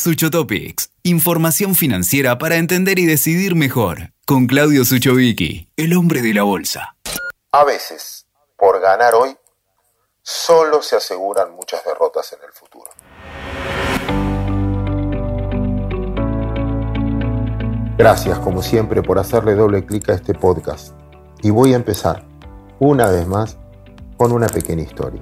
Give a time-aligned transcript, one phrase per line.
[0.00, 4.14] Sucho Topics, información financiera para entender y decidir mejor.
[4.24, 6.96] Con Claudio Suchovicki, el hombre de la bolsa.
[7.52, 8.26] A veces,
[8.56, 9.36] por ganar hoy,
[10.22, 12.90] solo se aseguran muchas derrotas en el futuro.
[17.98, 20.94] Gracias, como siempre, por hacerle doble clic a este podcast.
[21.42, 22.24] Y voy a empezar,
[22.78, 23.58] una vez más,
[24.16, 25.20] con una pequeña historia.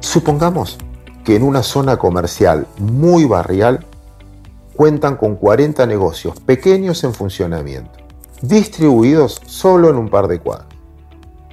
[0.00, 0.78] Supongamos
[1.24, 3.86] que en una zona comercial muy barrial
[4.76, 7.98] cuentan con 40 negocios pequeños en funcionamiento,
[8.42, 10.68] distribuidos solo en un par de cuadras.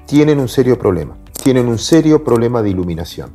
[0.05, 3.31] Tienen un serio problema, tienen un serio problema de iluminación.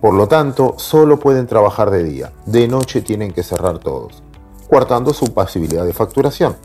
[0.00, 4.22] Por lo tanto, solo pueden trabajar de día, de noche tienen que cerrar todos,
[4.68, 6.56] coartando su posibilidad de facturación.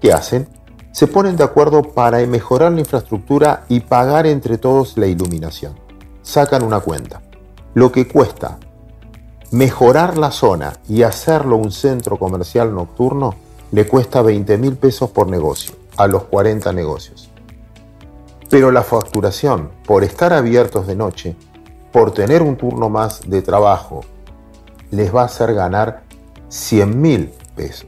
[0.00, 0.48] ¿Qué hacen?
[0.92, 5.74] Se ponen de acuerdo para mejorar la infraestructura y pagar entre todos la iluminación.
[6.22, 7.22] Sacan una cuenta
[7.74, 8.58] lo que cuesta
[9.50, 13.34] mejorar la zona y hacerlo un centro comercial nocturno
[13.70, 17.30] le cuesta 20 mil pesos por negocio, a los 40 negocios.
[18.50, 21.36] Pero la facturación, por estar abiertos de noche,
[21.92, 24.00] por tener un turno más de trabajo,
[24.90, 26.02] les va a hacer ganar
[26.48, 27.86] 100 mil pesos.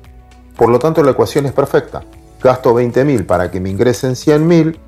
[0.57, 2.03] Por lo tanto, la ecuación es perfecta.
[2.43, 4.79] Gasto 20 mil para que me ingresen 100 mil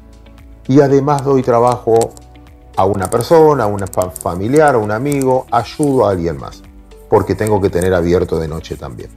[0.69, 2.02] y además doy trabajo
[2.83, 3.81] a una persona, a un
[4.13, 6.63] familiar, a un amigo, ayudo a alguien más,
[7.09, 9.11] porque tengo que tener abierto de noche también.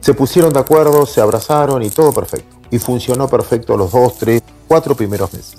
[0.00, 2.56] Se pusieron de acuerdo, se abrazaron y todo perfecto.
[2.70, 5.56] Y funcionó perfecto los dos, tres, cuatro primeros meses.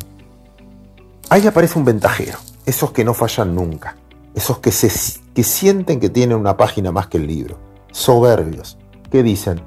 [1.29, 3.95] Ahí aparece un ventajero, esos que no fallan nunca,
[4.35, 4.91] esos que, se,
[5.33, 7.57] que sienten que tienen una página más que el libro,
[7.91, 8.77] soberbios,
[9.11, 9.61] que dicen,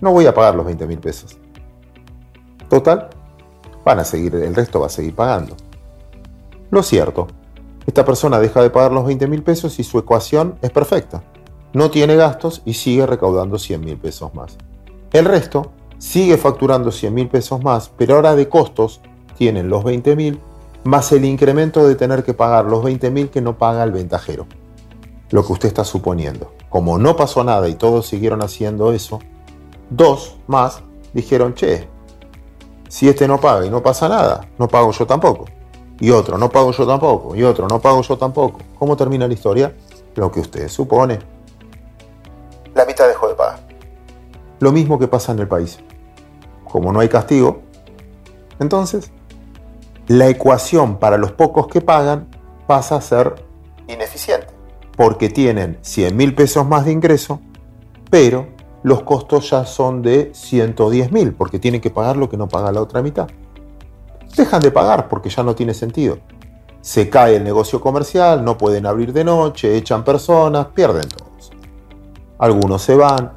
[0.00, 1.36] no voy a pagar los 20 mil pesos.
[2.68, 3.08] Total,
[3.84, 5.56] van a seguir, el resto va a seguir pagando.
[6.74, 7.28] Lo cierto,
[7.86, 11.22] esta persona deja de pagar los 20 mil pesos y su ecuación es perfecta.
[11.72, 14.56] No tiene gastos y sigue recaudando 100 mil pesos más.
[15.12, 19.00] El resto sigue facturando 100 mil pesos más, pero ahora de costos
[19.38, 20.40] tienen los 20 mil
[20.82, 24.48] más el incremento de tener que pagar los 20 mil que no paga el ventajero.
[25.30, 26.54] Lo que usted está suponiendo.
[26.70, 29.20] Como no pasó nada y todos siguieron haciendo eso,
[29.90, 30.82] dos más
[31.12, 31.86] dijeron, che,
[32.88, 35.44] si este no paga y no pasa nada, no pago yo tampoco
[36.00, 38.60] y otro, no pago yo tampoco, y otro, no pago yo tampoco.
[38.78, 39.74] ¿Cómo termina la historia?
[40.14, 41.18] Lo que usted supone.
[42.74, 43.60] La mitad dejó de pagar.
[44.60, 45.78] Lo mismo que pasa en el país.
[46.64, 47.62] Como no hay castigo,
[48.58, 49.12] entonces
[50.08, 52.28] la ecuación para los pocos que pagan
[52.66, 53.44] pasa a ser
[53.86, 54.48] ineficiente.
[54.96, 57.40] Porque tienen 100 mil pesos más de ingreso,
[58.10, 58.48] pero
[58.82, 62.72] los costos ya son de 110 mil, porque tienen que pagar lo que no paga
[62.72, 63.28] la otra mitad
[64.36, 66.18] dejan de pagar porque ya no tiene sentido.
[66.80, 71.50] Se cae el negocio comercial, no pueden abrir de noche, echan personas, pierden todos.
[72.38, 73.32] Algunos se van,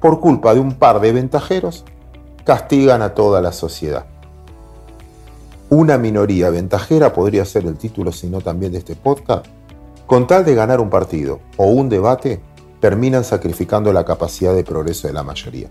[0.00, 1.84] por culpa de un par de ventajeros,
[2.44, 4.06] castigan a toda la sociedad.
[5.68, 9.46] Una minoría ventajera podría ser el título, sino también de este podcast.
[10.06, 12.40] Con tal de ganar un partido o un debate,
[12.80, 15.68] terminan sacrificando la capacidad de progreso de la mayoría.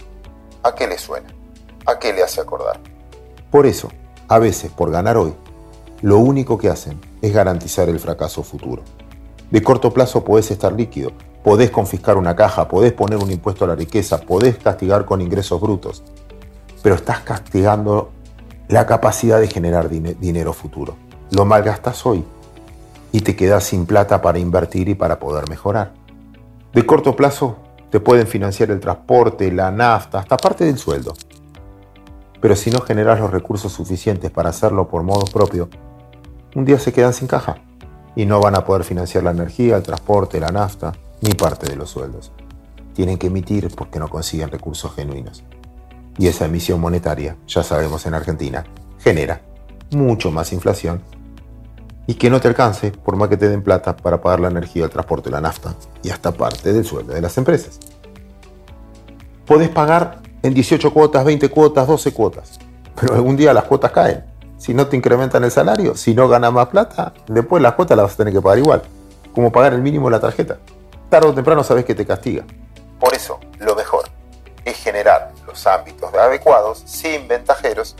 [0.63, 1.27] ¿A qué le suena?
[1.85, 2.79] ¿A qué le hace acordar?
[3.51, 3.89] Por eso,
[4.29, 5.33] a veces, por ganar hoy,
[6.01, 8.83] lo único que hacen es garantizar el fracaso futuro.
[9.49, 11.11] De corto plazo podés estar líquido,
[11.43, 15.59] podés confiscar una caja, podés poner un impuesto a la riqueza, podés castigar con ingresos
[15.59, 16.03] brutos,
[16.83, 18.11] pero estás castigando
[18.67, 20.95] la capacidad de generar dinero futuro.
[21.31, 22.23] Lo malgastas hoy
[23.11, 25.93] y te quedas sin plata para invertir y para poder mejorar.
[26.71, 27.57] De corto plazo
[27.89, 31.15] te pueden financiar el transporte, la nafta, hasta parte del sueldo.
[32.41, 35.69] Pero si no generas los recursos suficientes para hacerlo por modo propio,
[36.55, 37.57] un día se quedan sin caja
[38.15, 41.75] y no van a poder financiar la energía, el transporte, la nafta, ni parte de
[41.75, 42.31] los sueldos.
[42.93, 45.43] Tienen que emitir porque no consiguen recursos genuinos.
[46.17, 48.65] Y esa emisión monetaria, ya sabemos en Argentina,
[48.99, 49.41] genera
[49.91, 51.01] mucho más inflación
[52.07, 54.85] y que no te alcance por más que te den plata para pagar la energía,
[54.85, 57.79] el transporte, la nafta y hasta parte del sueldo de las empresas.
[59.45, 62.59] Podés pagar en 18 cuotas, 20 cuotas, 12 cuotas.
[62.99, 64.23] Pero algún día las cuotas caen.
[64.57, 68.07] Si no te incrementan el salario, si no ganas más plata, después las cuotas las
[68.07, 68.81] vas a tener que pagar igual.
[69.33, 70.59] Como pagar el mínimo de la tarjeta.
[71.09, 72.43] Tarde o temprano sabes que te castiga.
[72.99, 74.03] Por eso, lo mejor
[74.65, 77.95] es generar los ámbitos adecuados, sin ventajeros,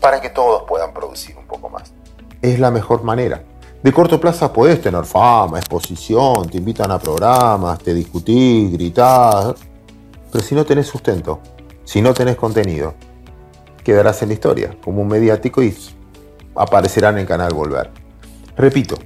[0.00, 1.92] para que todos puedan producir un poco más.
[2.40, 3.42] Es la mejor manera.
[3.82, 9.54] De corto plazo podés tener fama, exposición, te invitan a programas, te discutís, gritás.
[10.32, 11.40] Pero si no tenés sustento,
[11.86, 12.94] si no tenés contenido,
[13.84, 15.74] quedarás en la historia como un mediático y
[16.56, 17.92] aparecerá en el canal Volver.
[18.56, 18.96] Repito,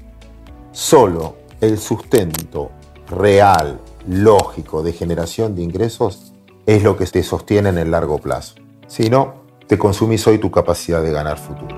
[0.73, 2.71] solo el sustento
[3.11, 3.79] real,
[4.09, 6.33] lógico de generación de ingresos
[6.65, 8.55] es lo que te sostiene en el largo plazo.
[8.87, 11.77] Si no, te consumís hoy tu capacidad de ganar futuro.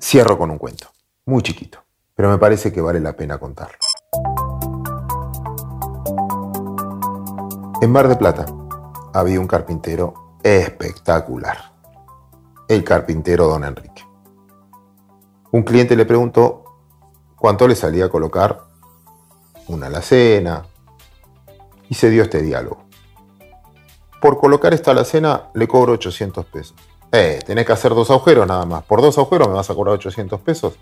[0.00, 0.86] Cierro con un cuento,
[1.26, 1.80] muy chiquito,
[2.14, 3.78] pero me parece que vale la pena contarlo.
[7.82, 8.46] En Mar de Plata
[9.12, 11.72] había un carpintero espectacular,
[12.68, 14.04] el carpintero don Enrique.
[15.52, 16.64] Un cliente le preguntó
[17.36, 18.64] cuánto le salía a colocar
[19.68, 20.64] una alacena
[21.88, 22.84] y se dio este diálogo.
[24.20, 26.76] Por colocar esta alacena le cobro 800 pesos.
[27.10, 28.84] Eh, tenés que hacer dos agujeros nada más.
[28.84, 30.78] Por dos agujeros me vas a cobrar 800 pesos.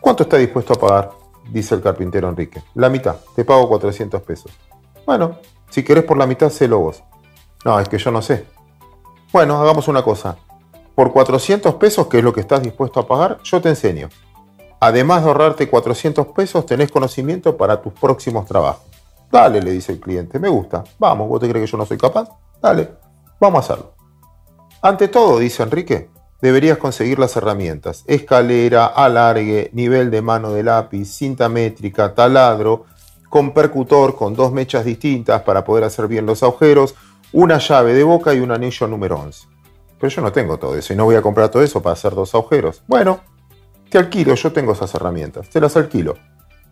[0.00, 1.10] ¿Cuánto está dispuesto a pagar?
[1.50, 2.62] Dice el carpintero Enrique.
[2.74, 3.16] La mitad.
[3.34, 4.52] Te pago 400 pesos.
[5.06, 5.38] Bueno,
[5.70, 7.02] si querés por la mitad, sélo vos.
[7.64, 8.46] No, es que yo no sé.
[9.32, 10.36] Bueno, hagamos una cosa.
[10.94, 14.08] Por 400 pesos, que es lo que estás dispuesto a pagar, yo te enseño.
[14.80, 18.84] Además de ahorrarte 400 pesos, tenés conocimiento para tus próximos trabajos.
[19.30, 20.84] Dale, le dice el cliente, me gusta.
[20.98, 22.28] Vamos, ¿vos te crees que yo no soy capaz?
[22.62, 22.90] Dale,
[23.40, 23.94] vamos a hacerlo.
[24.82, 26.10] Ante todo, dice Enrique,
[26.40, 28.04] deberías conseguir las herramientas.
[28.06, 32.84] Escalera, alargue, nivel de mano de lápiz, cinta métrica, taladro,
[33.36, 36.94] con percutor, con dos mechas distintas para poder hacer bien los agujeros,
[37.34, 39.46] una llave de boca y un anillo número 11.
[40.00, 42.14] Pero yo no tengo todo eso y no voy a comprar todo eso para hacer
[42.14, 42.82] dos agujeros.
[42.86, 43.20] Bueno,
[43.90, 46.16] te alquilo, yo tengo esas herramientas, te las alquilo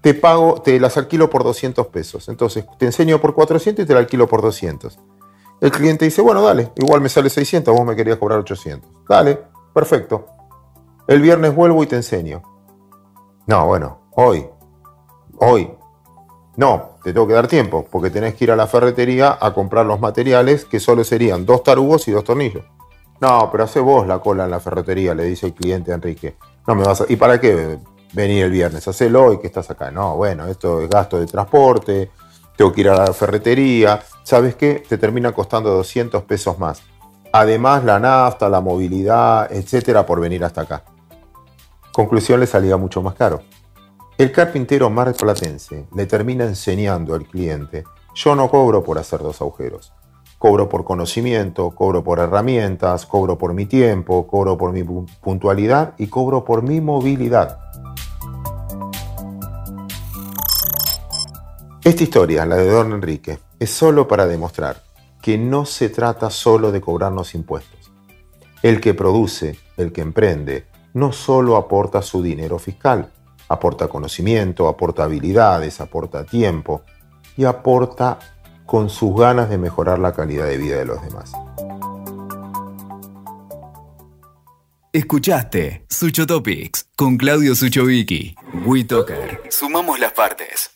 [0.01, 2.31] te pago, te las alquilo por 200 pesos.
[2.31, 4.99] Entonces, te enseño por 400 y te la alquilo por 200.
[5.61, 8.91] El cliente dice, bueno, dale, igual me sale 600, vos me querías cobrar 800.
[9.07, 9.39] Dale,
[9.75, 10.27] perfecto.
[11.07, 12.43] El viernes vuelvo y te enseño.
[13.47, 14.47] No, bueno, hoy,
[15.39, 15.71] hoy.
[16.57, 19.87] No, te tengo que dar tiempo, porque tenés que ir a la ferretería a comprar
[19.87, 22.65] los materiales que solo serían dos tarugos y dos tornillos.
[23.21, 26.37] No, pero hace vos la cola en la ferretería, le dice el cliente a Enrique.
[26.67, 27.07] No me vas a...
[27.09, 27.79] ¿Y para qué?
[28.15, 29.91] venir el viernes, hacelo hoy que estás acá.
[29.91, 32.11] No, bueno, esto es gasto de transporte,
[32.57, 34.01] tengo que ir a la ferretería.
[34.23, 34.85] ¿Sabes qué?
[34.89, 36.83] Te termina costando 200 pesos más.
[37.33, 40.85] Además, la nafta, la movilidad, etcétera, por venir hasta acá.
[41.93, 43.43] Conclusión, le salía mucho más caro.
[44.17, 47.83] El carpintero marplatense le termina enseñando al cliente:
[48.15, 49.93] Yo no cobro por hacer dos agujeros.
[50.39, 54.85] Cobro por conocimiento, cobro por herramientas, cobro por mi tiempo, cobro por mi
[55.21, 57.59] puntualidad y cobro por mi movilidad.
[61.83, 64.81] Esta historia, la de Don Enrique, es solo para demostrar
[65.21, 67.91] que no se trata solo de cobrarnos impuestos.
[68.63, 73.11] El que produce, el que emprende, no solo aporta su dinero fiscal,
[73.49, 76.83] aporta conocimiento, aporta habilidades, aporta tiempo
[77.37, 78.19] y aporta
[78.67, 81.33] con sus ganas de mejorar la calidad de vida de los demás.
[84.93, 88.37] Escuchaste Sucho Topics con Claudio Suchovicki.
[88.65, 89.43] WeToker.
[89.51, 90.74] Sumamos las partes.